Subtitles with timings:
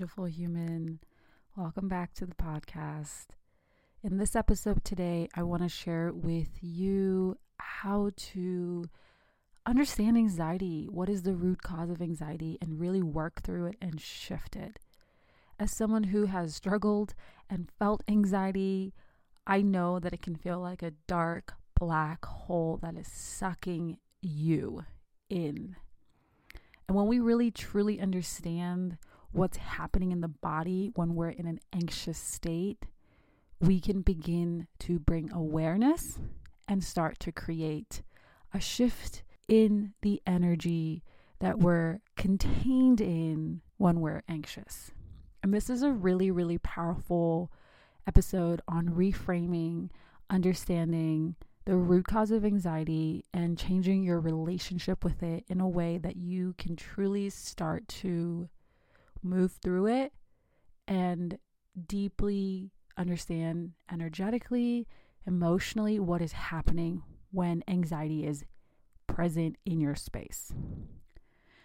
[0.00, 0.98] Beautiful human.
[1.54, 3.26] Welcome back to the podcast.
[4.02, 8.86] In this episode today, I want to share with you how to
[9.66, 10.86] understand anxiety.
[10.90, 14.78] What is the root cause of anxiety and really work through it and shift it.
[15.58, 17.12] As someone who has struggled
[17.50, 18.94] and felt anxiety,
[19.46, 24.86] I know that it can feel like a dark black hole that is sucking you
[25.28, 25.76] in.
[26.88, 28.96] And when we really truly understand
[29.32, 32.84] what's happening in the body when we're in an anxious state,
[33.60, 36.18] we can begin to bring awareness
[36.66, 38.02] and start to create
[38.52, 41.02] a shift in the energy
[41.40, 44.92] that we're contained in when we're anxious.
[45.42, 47.50] And this is a really, really powerful
[48.06, 49.90] episode on reframing,
[50.28, 55.98] understanding the root cause of anxiety, and changing your relationship with it in a way
[55.98, 58.48] that you can truly start to
[59.22, 60.12] move through it
[60.88, 61.38] and
[61.86, 64.86] deeply understand energetically
[65.26, 68.44] emotionally what is happening when anxiety is
[69.06, 70.52] present in your space.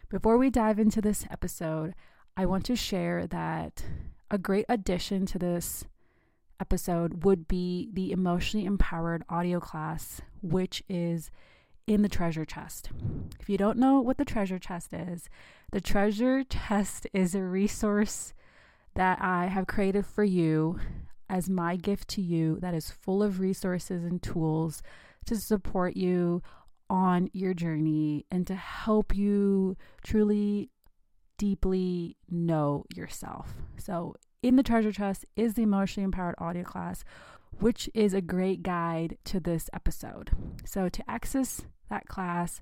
[0.09, 1.95] Before we dive into this episode,
[2.37, 3.83] I want to share that
[4.29, 5.85] a great addition to this
[6.59, 11.31] episode would be the emotionally empowered audio class, which is
[11.87, 12.89] in the treasure chest.
[13.39, 15.29] If you don't know what the treasure chest is,
[15.71, 18.33] the treasure chest is a resource
[18.95, 20.79] that I have created for you
[21.29, 24.81] as my gift to you that is full of resources and tools
[25.25, 26.41] to support you
[26.89, 30.69] on your journey and to help you truly
[31.37, 33.53] deeply know yourself.
[33.77, 37.03] So, in the treasure chest is the emotionally empowered audio class,
[37.59, 40.31] which is a great guide to this episode.
[40.65, 42.61] So, to access that class,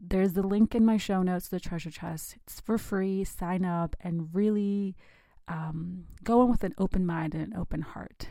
[0.00, 2.36] there's the link in my show notes the treasure chest.
[2.44, 3.24] It's for free.
[3.24, 4.96] Sign up and really
[5.48, 8.28] um, go in with an open mind and an open heart.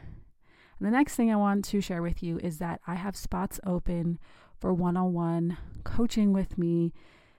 [0.80, 3.60] And the next thing I want to share with you is that I have spots
[3.66, 4.20] open
[4.60, 6.94] for one on one coaching with me.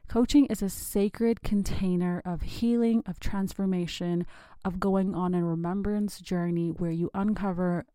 [0.08, 4.26] Coaching is a sacred container of healing, of transformation,
[4.64, 7.86] of going on a remembrance journey where you uncover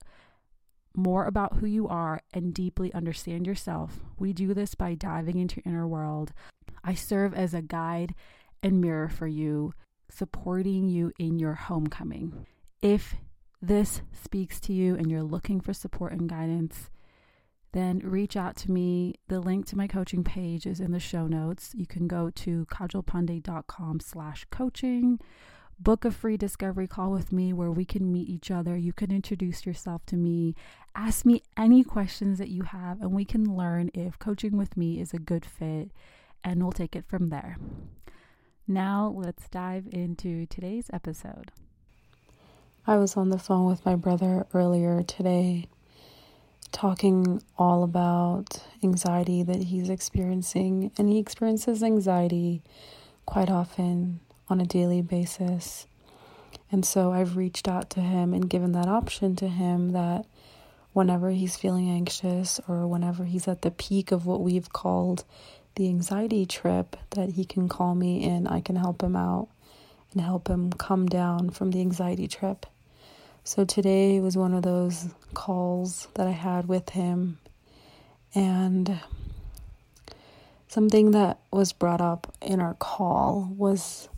[0.96, 4.00] more about who you are and deeply understand yourself.
[4.20, 6.34] We do this by diving into your inner world.
[6.84, 8.14] I serve as a guide
[8.62, 9.74] and mirror for you
[10.10, 12.46] supporting you in your homecoming.
[12.82, 13.16] If
[13.62, 16.90] this speaks to you and you're looking for support and guidance,
[17.72, 19.16] then reach out to me.
[19.28, 21.72] The link to my coaching page is in the show notes.
[21.74, 25.20] You can go to kajalpande.com slash coaching.
[25.80, 28.78] Book a free discovery call with me where we can meet each other.
[28.78, 30.56] You can introduce yourself to me.
[30.96, 35.02] Ask me any questions that you have, and we can learn if coaching with me
[35.02, 35.92] is a good fit,
[36.44, 37.58] and we'll take it from there.
[38.68, 41.52] Now, let's dive into today's episode.
[42.88, 45.68] I was on the phone with my brother earlier today,
[46.72, 52.62] talking all about anxiety that he's experiencing, and he experiences anxiety
[53.26, 55.88] quite often on a daily basis.
[56.72, 60.26] And so I've reached out to him and given that option to him that
[60.94, 65.24] whenever he's feeling anxious or whenever he's at the peak of what we've called
[65.76, 69.50] the anxiety trip that he can call me and I can help him out
[70.12, 72.66] and help him come down from the anxiety trip.
[73.44, 77.40] So today was one of those calls that I had with him
[78.36, 79.00] and
[80.68, 84.10] something that was brought up in our call was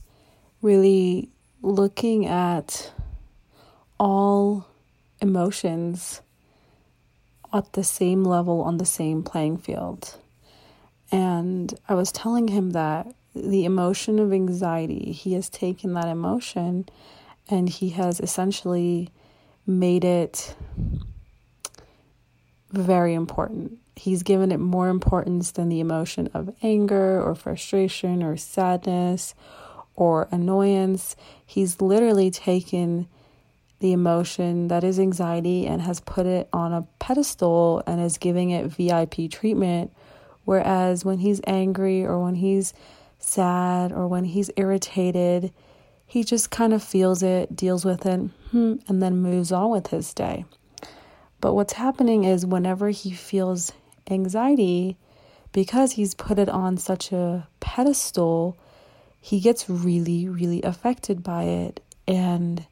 [0.65, 1.29] really
[1.61, 2.91] looking at
[3.99, 4.65] all
[5.21, 6.21] emotions
[7.53, 10.17] at the same level on the same playing field.
[11.11, 16.89] And I was telling him that the emotion of anxiety, he has taken that emotion
[17.47, 19.11] and he has essentially
[19.67, 20.55] made it
[22.71, 23.77] very important.
[23.95, 29.35] He's given it more importance than the emotion of anger or frustration or sadness
[29.95, 31.15] or annoyance.
[31.45, 33.07] He's literally taken
[33.79, 38.49] the emotion that is anxiety and has put it on a pedestal and is giving
[38.51, 39.91] it VIP treatment.
[40.45, 42.73] Whereas when he's angry or when he's
[43.19, 45.51] sad or when he's irritated,
[46.05, 48.19] he just kind of feels it, deals with it,
[48.51, 50.45] hmm, and then moves on with his day.
[51.41, 53.71] But what's happening is whenever he feels
[54.09, 54.97] anxiety,
[55.51, 58.57] because he's put it on such a pedestal,
[59.25, 61.81] he gets really, really affected by it.
[62.07, 62.63] And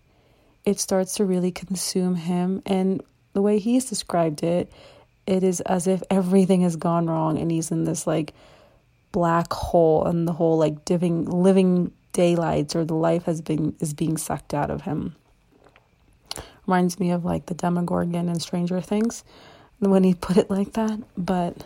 [0.64, 2.62] it starts to really consume him.
[2.68, 3.02] And
[3.34, 4.72] the way he's described it,
[5.26, 8.36] it is as if everything has gone wrong and he's in this like
[9.12, 13.96] black hole and the whole like living living daylights or the life has been is
[13.96, 15.16] being sucked out of him.
[16.68, 19.24] Reminds me of like the Demogorgon and Stranger Things
[19.80, 21.00] when he put it like that.
[21.18, 21.66] But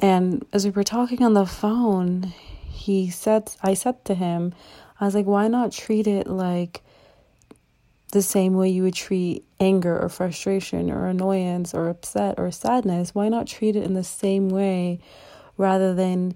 [0.00, 2.34] and as we were talking on the phone,
[2.78, 4.54] he said I said to him,
[5.00, 6.82] I was like, why not treat it like
[8.12, 13.14] the same way you would treat anger or frustration or annoyance or upset or sadness?
[13.14, 15.00] Why not treat it in the same way
[15.56, 16.34] rather than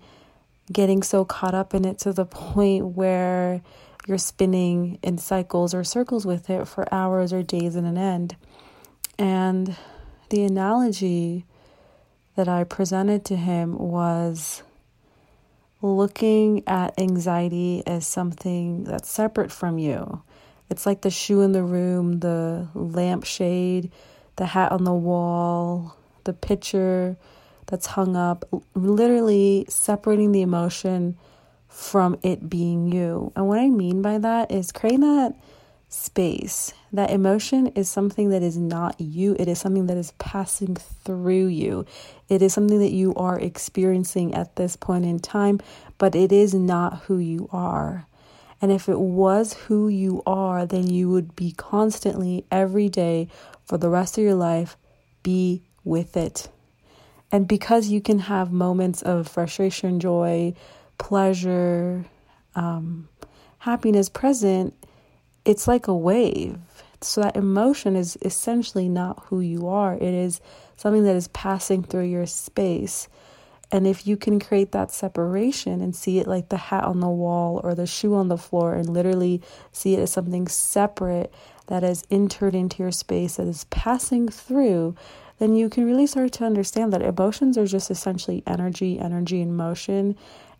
[0.71, 3.63] getting so caught up in it to the point where
[4.07, 8.37] you're spinning in cycles or circles with it for hours or days in an end?
[9.19, 9.77] And
[10.31, 11.47] the analogy
[12.35, 14.63] that I presented to him was
[15.83, 20.23] looking at anxiety as something that's separate from you
[20.73, 23.93] it's like the shoe in the room, the lampshade,
[24.37, 25.95] the hat on the wall,
[26.25, 27.19] the picture
[27.67, 31.19] that's hung up, literally separating the emotion
[31.69, 33.33] from it being you.
[33.37, 35.35] And what I mean by that is creating that
[35.93, 36.73] space.
[36.93, 41.47] That emotion is something that is not you, it is something that is passing through
[41.47, 41.85] you.
[42.29, 45.61] It is something that you are experiencing at this point in time,
[45.99, 48.07] but it is not who you are.
[48.61, 53.29] And if it was who you are, then you would be constantly, every day,
[53.67, 54.77] for the rest of your life,
[55.23, 56.49] be with it.
[57.31, 60.55] And because you can have moments of frustration, joy,
[60.97, 62.05] pleasure,
[62.55, 63.09] um,
[63.59, 64.75] happiness present,
[65.45, 66.59] it's like a wave.
[67.01, 70.41] So that emotion is essentially not who you are, it is
[70.77, 73.09] something that is passing through your space.
[73.73, 77.09] And if you can create that separation and see it like the hat on the
[77.09, 79.41] wall or the shoe on the floor and literally
[79.73, 81.33] see it as something separate
[81.69, 84.95] that has entered into your space, that is passing through,
[85.39, 89.57] then you can really start to understand that emotions are just essentially energy, energy in
[89.57, 90.17] motion,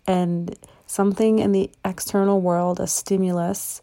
[0.07, 0.57] and
[0.87, 3.83] something in the external world, a stimulus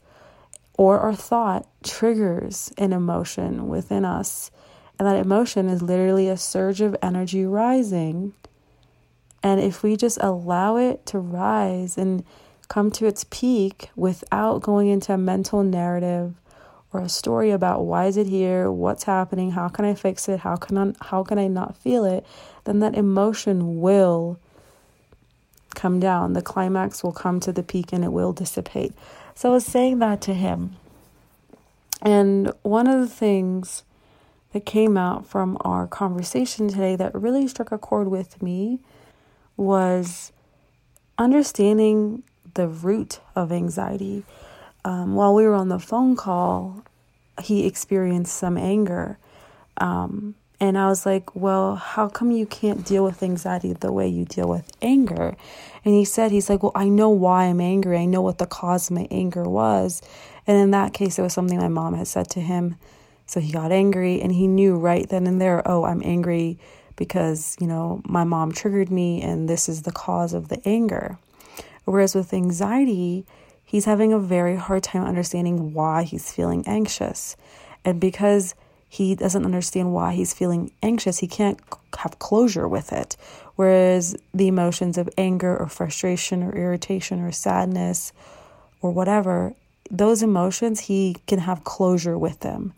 [0.80, 4.50] or our thought, triggers an emotion within us.
[4.98, 8.34] And that emotion is literally a surge of energy rising
[9.42, 12.24] and if we just allow it to rise and
[12.68, 16.34] come to its peak without going into a mental narrative
[16.92, 20.42] or a story about why is it here, what's happening, how can I fix it,
[20.42, 22.26] how can I, how can I not feel it,
[22.66, 24.40] then that emotion will
[25.76, 26.34] come down.
[26.34, 28.94] The climax will come to the peak and it will dissipate.
[29.40, 30.76] So I was saying that to him.
[32.02, 33.86] And one of the things
[34.52, 38.82] that came out from our conversation today that really struck a chord with me
[39.56, 40.34] was
[41.18, 42.24] understanding
[42.56, 44.26] the root of anxiety.
[44.84, 46.84] Um, while we were on the phone call,
[47.42, 49.20] he experienced some anger.
[49.78, 54.08] Um, and I was like, Well, how come you can't deal with anxiety the way
[54.08, 55.36] you deal with anger?
[55.86, 57.98] And he said, He's like, Well, I know why I'm angry.
[57.98, 60.02] I know what the cause of my anger was.
[60.46, 62.76] And in that case, it was something my mom had said to him.
[63.26, 66.58] So he got angry and he knew right then and there, Oh, I'm angry
[66.96, 71.18] because, you know, my mom triggered me and this is the cause of the anger.
[71.86, 73.26] Whereas with anxiety,
[73.64, 77.38] he's having a very hard time understanding why he's feeling anxious.
[77.86, 78.54] And because
[78.90, 81.60] he doesn't understand why he's feeling anxious, he can't
[81.98, 83.16] have closure with it.
[83.56, 88.12] Whereas the emotions of anger or frustration or irritation or sadness
[88.82, 89.54] or whatever,
[89.92, 92.74] those emotions, he can have closure with them.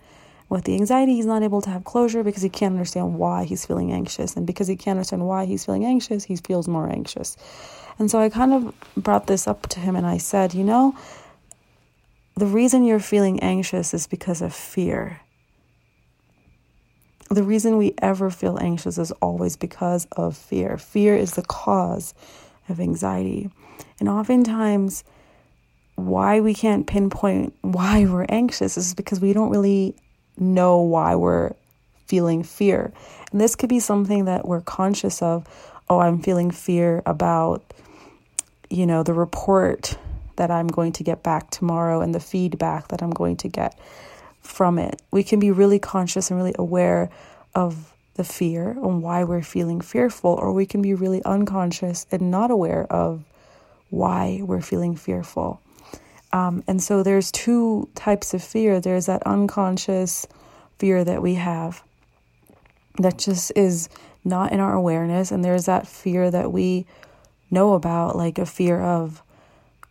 [0.50, 3.66] With the anxiety, he's not able to have closure because he can't understand why he's
[3.66, 4.36] feeling anxious.
[4.36, 7.38] And because he can't understand why he's feeling anxious, he feels more anxious.
[7.98, 10.94] And so I kind of brought this up to him and I said, you know,
[12.36, 15.21] the reason you're feeling anxious is because of fear.
[17.32, 20.78] The reason we ever feel anxious is always because of fear.
[20.78, 22.14] Fear is the cause
[22.68, 23.50] of anxiety.
[24.02, 25.06] And oftentimes,
[25.96, 29.96] why we can't pinpoint why we're anxious is because we don't really
[30.38, 31.54] know why we're
[32.06, 32.92] feeling fear.
[33.32, 35.48] And this could be something that we're conscious of.
[35.90, 37.74] Oh, I'm feeling fear about,
[38.70, 39.98] you know, the report
[40.36, 43.80] that I'm going to get back tomorrow and the feedback that I'm going to get.
[44.42, 45.02] From it.
[45.12, 47.10] We can be really conscious and really aware
[47.56, 52.30] of the fear and why we're feeling fearful, or we can be really unconscious and
[52.30, 53.24] not aware of
[53.90, 55.62] why we're feeling fearful.
[56.34, 60.26] Um, and so there's two types of fear there's that unconscious
[60.80, 61.84] fear that we have
[63.00, 63.90] that just is
[64.24, 66.86] not in our awareness, and there's that fear that we
[67.50, 69.22] know about, like a fear of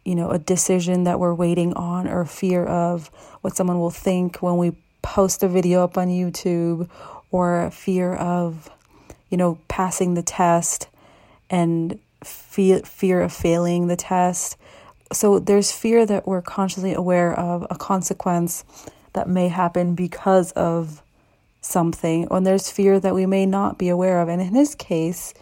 [0.04, 3.08] you know, a decision that we're waiting on or fear of
[3.42, 6.88] what someone will think when we post a video up on YouTube
[7.30, 8.70] or fear of,
[9.28, 10.88] you know, passing the test
[11.48, 14.56] and fear, fear of failing the test.
[15.12, 18.64] So there's fear that we're consciously aware of a consequence
[19.12, 21.02] that may happen because of
[21.60, 24.28] something, and there's fear that we may not be aware of.
[24.28, 25.34] And in his case,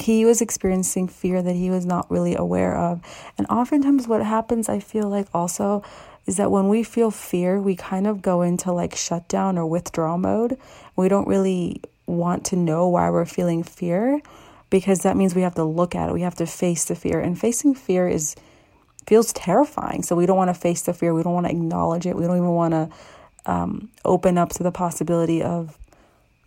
[0.00, 3.00] he was experiencing fear that he was not really aware of.
[3.36, 5.82] And oftentimes, what happens, I feel like also,
[6.26, 10.18] is that when we feel fear, we kind of go into like shutdown or withdrawal
[10.18, 10.58] mode.
[10.96, 14.20] We don't really want to know why we're feeling fear
[14.70, 16.12] because that means we have to look at it.
[16.12, 17.20] We have to face the fear.
[17.20, 18.34] And facing fear is
[19.06, 20.02] feels terrifying.
[20.02, 21.14] So we don't want to face the fear.
[21.14, 22.14] We don't want to acknowledge it.
[22.14, 22.90] We don't even want to
[23.46, 25.78] um, open up to the possibility of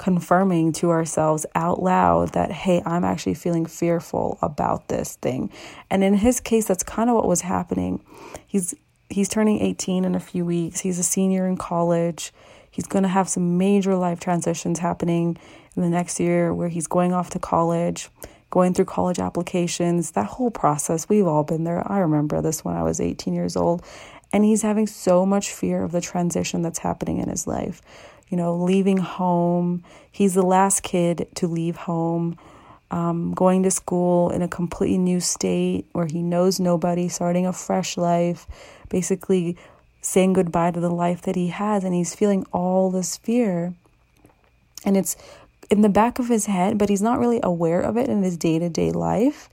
[0.01, 5.51] confirming to ourselves out loud that, hey, I'm actually feeling fearful about this thing.
[5.91, 8.03] And in his case, that's kind of what was happening.
[8.47, 8.73] He's
[9.11, 10.79] he's turning 18 in a few weeks.
[10.79, 12.33] He's a senior in college.
[12.71, 15.37] He's going to have some major life transitions happening
[15.75, 18.09] in the next year where he's going off to college,
[18.49, 21.09] going through college applications, that whole process.
[21.09, 21.83] We've all been there.
[21.85, 23.85] I remember this when I was 18 years old.
[24.33, 27.83] And he's having so much fear of the transition that's happening in his life
[28.31, 29.83] you know, leaving home.
[30.09, 32.39] He's the last kid to leave home,
[32.89, 37.53] um, going to school in a completely new state where he knows nobody, starting a
[37.53, 38.47] fresh life,
[38.89, 39.57] basically
[40.01, 41.83] saying goodbye to the life that he has.
[41.83, 43.73] And he's feeling all this fear.
[44.85, 45.17] And it's
[45.69, 48.37] in the back of his head, but he's not really aware of it in his
[48.37, 49.49] day to day life.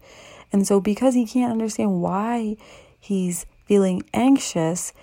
[0.52, 2.56] And so, because he can't understand why
[2.98, 4.94] he's feeling anxious,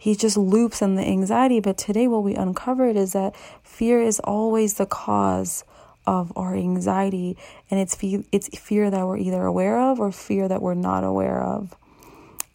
[0.00, 1.60] he just loops in the anxiety.
[1.60, 5.62] But today, what we uncovered is that fear is always the cause
[6.06, 7.36] of our anxiety,
[7.70, 11.04] and it's fe- it's fear that we're either aware of or fear that we're not
[11.04, 11.76] aware of,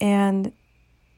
[0.02, 0.54] and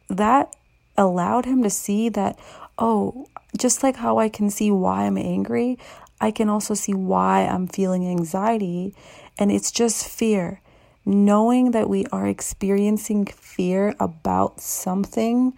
[0.10, 0.54] that
[0.98, 2.38] allowed him to see that
[2.78, 3.26] oh,
[3.58, 5.80] just like how I can see why I'm angry,
[6.20, 8.94] I can also see why I'm feeling anxiety,
[9.40, 10.60] and it's just fear.
[11.06, 15.54] Knowing that we are experiencing fear about something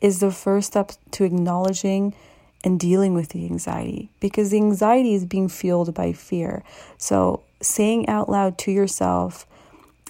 [0.00, 2.14] is the first step to acknowledging
[2.62, 6.62] and dealing with the anxiety because the anxiety is being fueled by fear.
[6.98, 9.46] So, saying out loud to yourself,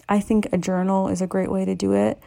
[0.09, 2.19] I think a journal is a great way to do it.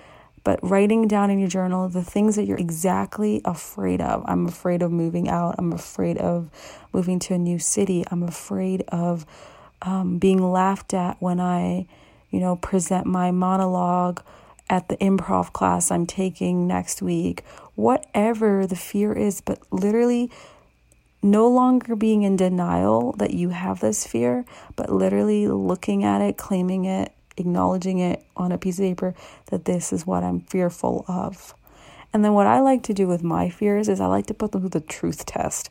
[0.44, 4.24] But writing down in your journal the things that you're exactly afraid of.
[4.28, 5.56] I'm afraid of moving out.
[5.58, 6.50] I'm afraid of
[6.92, 8.04] moving to a new city.
[8.12, 9.26] I'm afraid of
[9.82, 11.88] um, being laughed at when I,
[12.30, 14.22] you know, present my monologue
[14.70, 17.44] at the improv class I'm taking next week,
[17.76, 20.32] whatever the fear is, but literally
[21.22, 26.38] no longer being in denial that you have this fear, but literally looking at it,
[26.38, 29.16] claiming it, acknowledging it on a piece of paper
[29.48, 31.56] that this is what I'm fearful of.
[32.12, 34.52] And then what I like to do with my fears is I like to put
[34.52, 35.70] them through the truth test,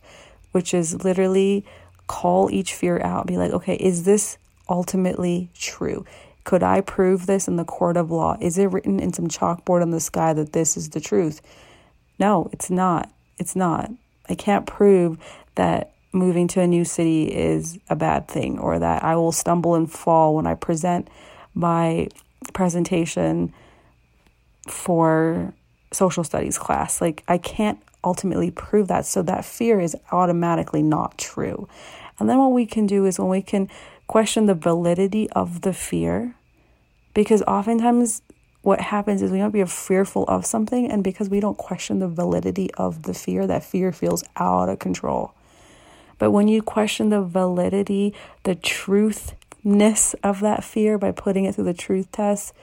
[0.50, 1.64] which is literally
[2.08, 6.04] call each fear out, be like, okay, is this ultimately true?
[6.44, 8.36] Could I prove this in the court of law?
[8.40, 11.40] Is it written in some chalkboard on the sky that this is the truth?
[12.18, 13.10] No, it's not.
[13.38, 13.90] It's not.
[14.28, 15.18] I can't prove
[15.54, 19.74] that moving to a new city is a bad thing or that I will stumble
[19.74, 21.08] and fall when I present
[21.54, 22.08] my
[22.52, 23.52] presentation
[24.68, 25.52] for
[25.92, 27.00] social studies class.
[27.00, 29.06] Like, I can't ultimately prove that.
[29.06, 31.68] So that fear is automatically not true.
[32.18, 33.68] And then what we can do is when we can
[34.06, 36.34] question the validity of the fear
[37.14, 38.22] because oftentimes
[38.62, 42.08] what happens is we might be fearful of something and because we don't question the
[42.08, 45.34] validity of the fear that fear feels out of control.
[46.18, 51.64] But when you question the validity the truthness of that fear by putting it through
[51.64, 52.54] the truth test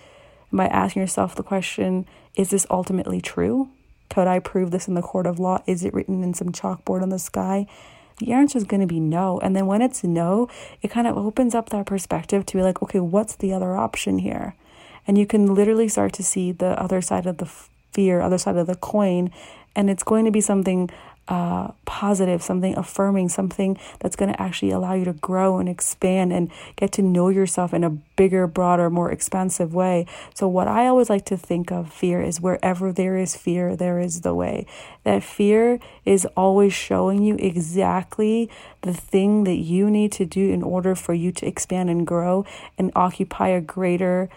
[0.51, 2.05] and by asking yourself the question
[2.35, 3.69] is this ultimately true?
[4.09, 5.61] Could i prove this in the court of law?
[5.67, 7.67] Is it written in some chalkboard on the sky
[8.19, 9.39] the answer is going to be no.
[9.39, 10.47] And then when it's no,
[10.81, 14.19] it kind of opens up that perspective to be like, okay, what's the other option
[14.19, 14.55] here?
[15.07, 17.49] And you can literally start to see the other side of the
[17.91, 19.31] fear, other side of the coin.
[19.75, 20.89] And it's going to be something
[21.29, 26.33] uh, positive, something affirming, something that's going to actually allow you to grow and expand
[26.33, 30.07] and get to know yourself in a bigger, broader, more expansive way.
[30.33, 33.99] So, what I always like to think of fear is wherever there is fear, there
[33.99, 34.65] is the way.
[35.03, 38.49] That fear is always showing you exactly
[38.81, 42.43] the thing that you need to do in order for you to expand and grow
[42.75, 44.29] and occupy a greater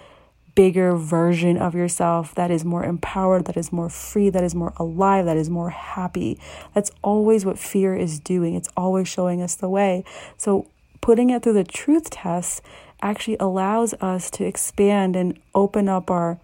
[0.55, 4.73] bigger version of yourself that is more empowered, that is more free, that is more
[4.77, 6.39] alive, that is more happy.
[6.75, 8.55] That's always what fear is doing.
[8.55, 10.05] It's always showing us the way.
[10.37, 10.67] So,
[11.01, 12.63] putting it through the truth test
[13.01, 16.39] actually allows us to expand and open up our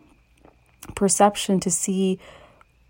[0.95, 2.19] perception to see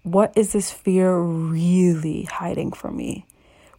[0.03, 3.27] what is this fear really hiding from me?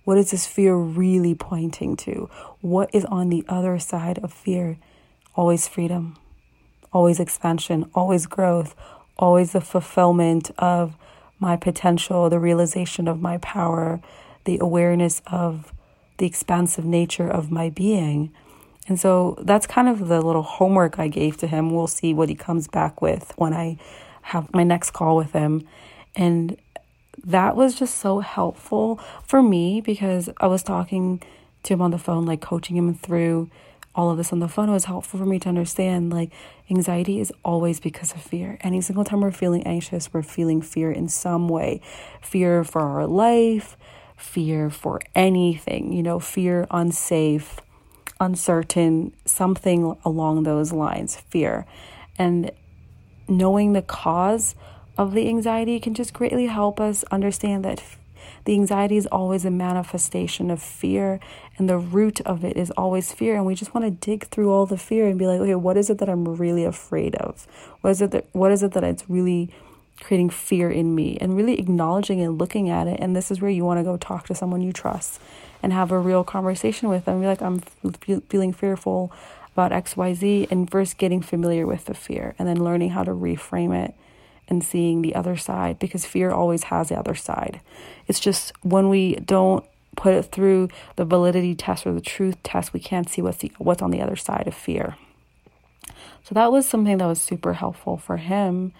[0.03, 2.29] What is this fear really pointing to?
[2.61, 4.77] What is on the other side of fear?
[5.35, 6.17] Always freedom
[6.91, 8.75] always expansion, always growth,
[9.17, 10.95] always the fulfillment of
[11.39, 13.99] my potential, the realization of my power,
[14.45, 15.71] the awareness of
[16.17, 18.31] the expansive nature of my being.
[18.87, 21.73] And so that's kind of the little homework I gave to him.
[21.73, 23.77] We'll see what he comes back with when I
[24.23, 25.67] have my next call with him.
[26.15, 26.57] And
[27.23, 31.21] that was just so helpful for me because I was talking
[31.63, 33.49] to him on the phone, like coaching him through
[33.95, 36.31] all of this on the phone, was helpful for me to understand like
[36.69, 38.57] anxiety is always because of fear.
[38.61, 41.81] Any single time we're feeling anxious, we're feeling fear in some way
[42.21, 43.77] fear for our life,
[44.15, 47.59] fear for anything, you know, fear unsafe,
[48.19, 51.65] uncertain, something along those lines, fear.
[52.17, 52.51] And
[53.27, 54.55] knowing the cause
[54.97, 57.81] of the anxiety can just greatly help us understand that
[58.49, 61.19] the anxiety is always a manifestation of fear,
[61.59, 63.35] and the root of it is always fear.
[63.35, 65.77] And we just want to dig through all the fear and be like, okay, what
[65.77, 67.45] is it that I'm really afraid of?
[67.81, 69.51] What is it that what is it that it's really
[69.99, 71.15] creating fear in me?
[71.21, 72.99] And really acknowledging and looking at it.
[72.99, 75.21] And this is where you want to go talk to someone you trust
[75.61, 77.21] and have a real conversation with them.
[77.21, 79.11] Be like, I'm feeling fearful
[79.53, 83.75] about XYZ, and first getting familiar with the fear and then learning how to reframe
[83.85, 83.93] it
[84.49, 87.61] and seeing the other side because fear always has the other side.
[88.07, 89.63] It's just when we don't
[89.95, 93.51] put it through the validity test or the truth test, we can't see what's the
[93.57, 94.97] what's on the other side of fear.
[96.23, 98.71] So that was something that was super helpful for him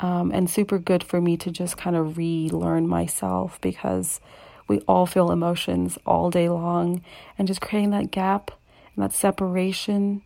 [0.00, 4.20] um, and super good for me to just kind of relearn myself because
[4.68, 7.02] we all feel emotions all day long
[7.38, 8.50] and just creating that gap
[8.94, 10.22] and that separation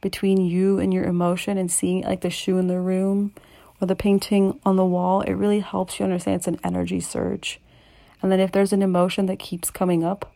[0.00, 3.32] between you and your emotion and seeing like the shoe in the room
[3.80, 7.60] or the painting on the wall, it really helps you understand it's an energy surge.
[8.22, 10.32] And then if there's an emotion that keeps coming up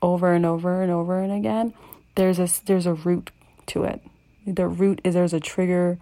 [0.00, 1.74] over and over and over and again,
[2.14, 3.30] there's a there's a root
[3.66, 4.02] to it.
[4.46, 5.98] The root is there's a trigger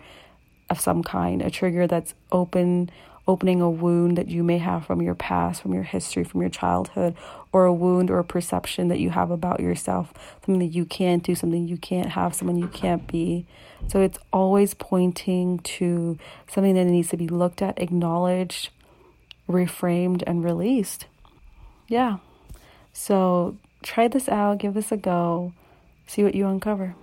[0.71, 2.91] of some kind, a trigger that's open
[3.29, 6.51] opening a wound that you may have from your past, from your history, from your
[6.51, 7.15] childhood,
[7.53, 10.13] or a wound or a perception that you have about yourself,
[10.45, 13.45] something that you can't do, something you can't have, someone you can't be.
[13.89, 18.71] So it's always pointing to something that needs to be looked at, acknowledged,
[19.49, 21.07] reframed, and released.
[21.89, 22.19] Yeah.
[22.93, 25.53] So try this out, give this a go,
[26.07, 26.95] see what you uncover.